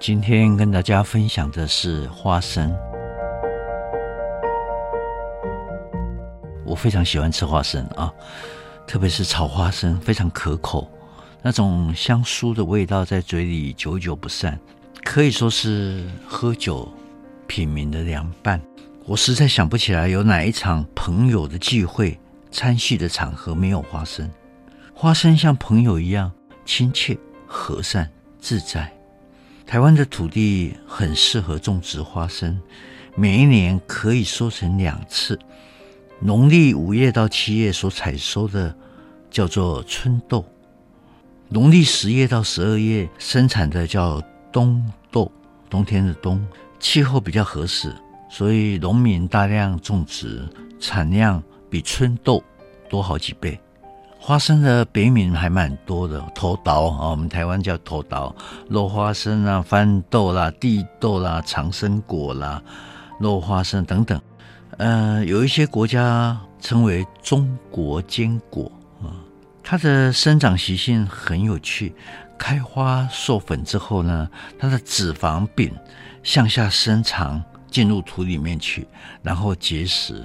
[0.00, 2.74] 今天跟大家分享的是花生。
[6.64, 8.10] 我非常喜欢吃花生啊，
[8.86, 10.90] 特别是炒花生，非常可口，
[11.42, 14.58] 那种香酥的味道在嘴里久久不散，
[15.04, 16.90] 可以说是喝酒
[17.46, 18.58] 品茗的凉拌。
[19.04, 22.18] 我实在想不起来有哪一场朋友的聚会、
[22.50, 24.30] 餐叙的场合没有花生。
[24.94, 26.32] 花生像朋友一样
[26.64, 28.90] 亲切、和善、自在。
[29.70, 32.60] 台湾的土地很适合种植花生，
[33.14, 35.38] 每一年可以收成两次。
[36.18, 38.74] 农历五月到七月所采收的
[39.30, 40.44] 叫做春豆，
[41.48, 45.30] 农历十月到十二月生产的叫冬豆，
[45.70, 46.44] 冬天的冬。
[46.80, 47.94] 气候比较合适，
[48.28, 50.48] 所以农民大量种植，
[50.80, 52.42] 产量比春豆
[52.88, 53.56] 多好几倍。
[54.22, 58.32] 花生的别名还蛮多的，土豆啊，我们台湾叫土豆，
[58.68, 62.62] 肉花生啊，番豆啦，地豆啦，长生果啦，
[63.18, 64.20] 肉花生等等。
[64.76, 68.70] 呃，有一些国家称为中国坚果
[69.02, 69.08] 啊，
[69.64, 71.94] 它的生长习性很有趣，
[72.38, 74.28] 开花授粉之后呢，
[74.58, 75.74] 它的脂肪柄
[76.22, 78.86] 向下伸长，进入土里面去，
[79.22, 80.22] 然后结实。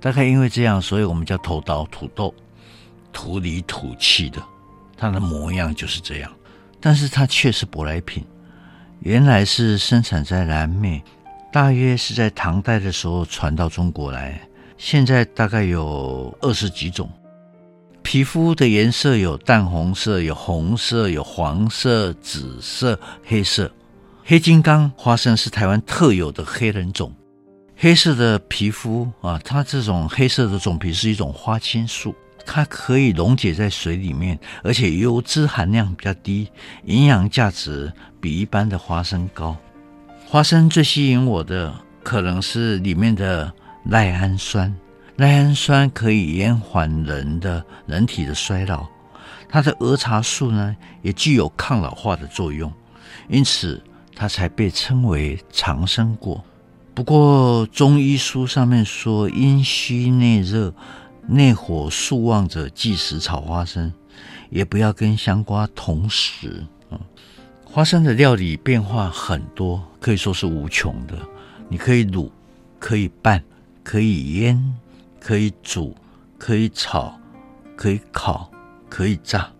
[0.00, 2.32] 大概因为这样，所以我们叫土豆土豆。
[3.16, 4.42] 土里土气的，
[4.94, 6.30] 它的模样就是这样，
[6.78, 8.22] 但是它却是舶来品。
[9.00, 11.02] 原来是生产在南美，
[11.50, 14.38] 大约是在唐代的时候传到中国来。
[14.76, 17.10] 现在大概有二十几种。
[18.02, 23.72] 皮肤的颜色有淡红色、有红色、有黄色、紫色、黑色。
[24.24, 27.10] 黑金刚花生是台湾特有的黑人种。
[27.76, 32.14] 黑色的皮肤啊，它这种黑色的种皮是一种花青素。
[32.46, 36.48] 它可以溶解在水里面，而且油脂含量比较低，
[36.84, 39.54] 营养价值比一般的花生高。
[40.24, 43.52] 花生最吸引我的可能是里面的
[43.84, 44.74] 赖氨酸，
[45.16, 48.86] 赖氨酸可以延缓人的人体的衰老，
[49.48, 52.72] 它的儿茶素呢也具有抗老化的作用，
[53.28, 53.82] 因此
[54.14, 56.42] 它才被称为长生果。
[56.94, 60.72] 不过中医书上面说阴虚内热。
[61.28, 63.92] 内火素旺者忌食炒花生，
[64.48, 66.64] 也不要跟香瓜同食。
[67.64, 71.18] 花生的料理变化很多，可以说是无穷的。
[71.68, 72.30] 你可以卤，
[72.78, 73.42] 可以拌，
[73.82, 74.74] 可以腌，
[75.20, 75.94] 可以煮，
[76.38, 77.18] 可以炒，
[77.76, 78.50] 可以烤，
[78.88, 79.50] 可以炸。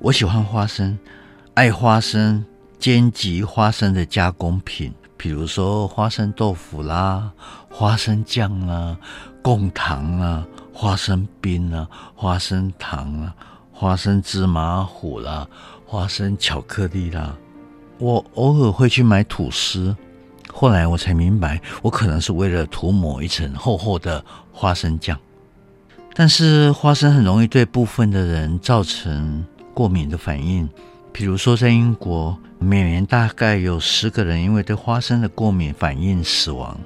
[0.00, 0.96] 我喜欢花生，
[1.54, 2.44] 爱花生
[2.78, 7.32] 兼及花生的加工品，比如说花生豆腐啦、
[7.70, 8.96] 花生酱啦、
[9.42, 10.46] 贡糖啦。
[10.76, 13.34] 花生冰啊，花生糖啊，
[13.72, 15.46] 花生芝麻糊啦，
[15.86, 17.36] 花生巧克力啦。
[17.98, 19.96] 我偶尔会去买吐司，
[20.52, 25.16] 后来我才明白，我可能是为了涂抹一层厚厚的花生酱。
[26.12, 30.68] 但是花生很容易对部分的人造成过敏的反应，
[31.12, 36.76] 比如说在英国，每年大概有十个人因为对花生的过敏反应死亡。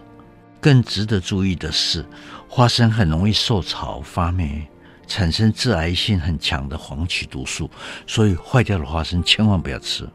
[0.60, 2.04] 更值得注意的是，
[2.48, 4.66] 花生很容易受潮发霉，
[5.06, 7.70] 产生致癌性很强的黄曲毒素，
[8.06, 10.08] 所以坏掉的花生千万不要吃。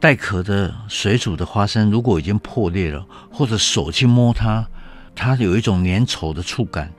[0.00, 4.66] 带壳的水煮的花生，如果已经破裂了，或者手去摸它，
[5.14, 6.92] 它有一种粘稠的触感，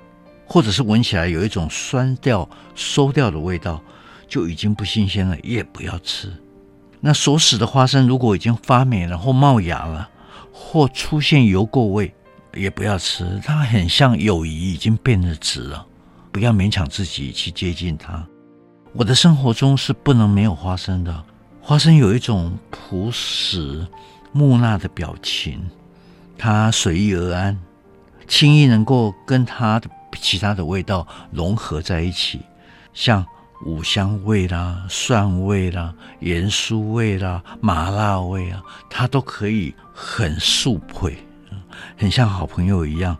[0.46, 3.82] 或者是闻起来有一种酸掉、馊掉的味道，
[4.28, 6.32] 就已经不新鲜了，也不要吃。
[7.02, 10.10] 那熟食的花生如果已经发霉了，或冒芽了，
[10.54, 12.14] 或出现油垢味，
[12.56, 15.86] 也不要吃，它很像友谊已经变得直了，
[16.32, 18.26] 不要勉强自己去接近它。
[18.94, 21.24] 我的生活中是不能没有花生的，
[21.62, 23.86] 花生有一种朴实
[24.32, 25.60] 木讷的表情，
[26.38, 27.60] 它随遇而安，
[28.28, 29.90] 轻易能够跟它的
[30.20, 32.42] 其他的味道融合在一起，
[32.94, 33.26] 像
[33.66, 41.18] 五香味啦、蒜味啦、盐酥味啦、麻辣味啊，它都可以很速配。
[42.04, 43.18] 很像好朋友一样，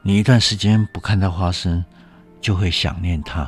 [0.00, 1.84] 你一段时间不看到花生，
[2.40, 3.46] 就会想念它。